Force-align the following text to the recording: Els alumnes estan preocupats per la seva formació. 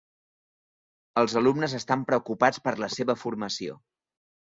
Els 1.23 1.37
alumnes 1.43 1.77
estan 1.83 2.07
preocupats 2.09 2.65
per 2.67 2.77
la 2.85 2.93
seva 2.99 3.21
formació. 3.27 3.83